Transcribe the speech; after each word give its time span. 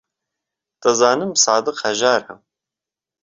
دەزانم 0.81 1.31
سادق 1.43 1.75
هەژارە. 1.83 2.33